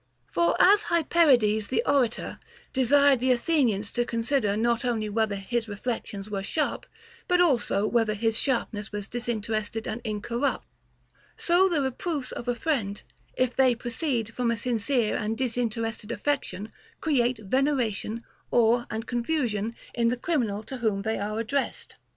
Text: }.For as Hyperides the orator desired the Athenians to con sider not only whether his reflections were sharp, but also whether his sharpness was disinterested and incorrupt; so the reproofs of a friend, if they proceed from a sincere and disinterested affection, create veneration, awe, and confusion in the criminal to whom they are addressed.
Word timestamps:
}.For 0.25 0.55
as 0.59 0.85
Hyperides 0.85 1.67
the 1.67 1.83
orator 1.85 2.39
desired 2.73 3.19
the 3.19 3.31
Athenians 3.31 3.91
to 3.91 4.03
con 4.03 4.23
sider 4.23 4.57
not 4.57 4.83
only 4.83 5.09
whether 5.09 5.35
his 5.35 5.69
reflections 5.69 6.27
were 6.27 6.41
sharp, 6.41 6.87
but 7.27 7.39
also 7.39 7.85
whether 7.85 8.15
his 8.15 8.35
sharpness 8.35 8.91
was 8.91 9.07
disinterested 9.07 9.87
and 9.87 10.01
incorrupt; 10.03 10.65
so 11.37 11.69
the 11.69 11.83
reproofs 11.83 12.31
of 12.31 12.47
a 12.47 12.55
friend, 12.55 13.03
if 13.37 13.55
they 13.55 13.75
proceed 13.75 14.33
from 14.33 14.49
a 14.49 14.57
sincere 14.57 15.15
and 15.17 15.37
disinterested 15.37 16.11
affection, 16.11 16.71
create 16.99 17.37
veneration, 17.37 18.23
awe, 18.49 18.85
and 18.89 19.05
confusion 19.05 19.75
in 19.93 20.07
the 20.07 20.17
criminal 20.17 20.63
to 20.63 20.77
whom 20.77 21.03
they 21.03 21.19
are 21.19 21.39
addressed. 21.39 21.97